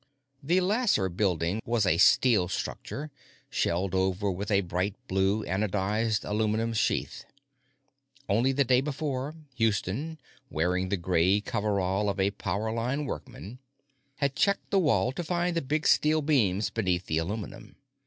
[0.41, 3.11] The Lasser Building was a steel structure,
[3.51, 7.23] shelled over with a bright blue anodized aluminum sheath.
[8.27, 10.17] Only the day before, Houston,
[10.49, 13.59] wearing the gray coverall of a power line workman,
[14.15, 17.75] had checked the wall to find the big steel beams beneath the aluminum.